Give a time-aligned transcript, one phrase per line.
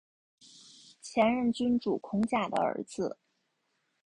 [0.99, 3.19] 前任君主孔甲的儿子。